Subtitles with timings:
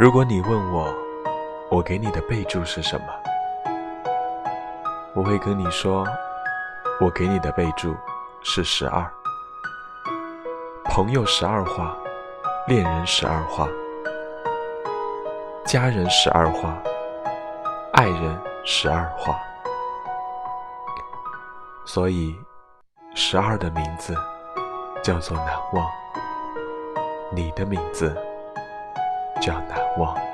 [0.00, 0.90] 如果你问我，
[1.68, 3.06] 我给你的备注是什么？
[5.14, 6.06] 我会跟你说，
[7.02, 7.94] 我给你的备注
[8.40, 9.06] 是十二。
[10.86, 11.94] 朋友十二画，
[12.66, 13.68] 恋人十二画，
[15.66, 16.74] 家人十二画，
[17.92, 19.38] 爱人十二画。
[21.84, 22.34] 所以，
[23.14, 24.14] 十二的名字
[25.02, 25.86] 叫做难忘。
[27.30, 28.16] 你的名字。
[29.40, 30.29] 叫难忘。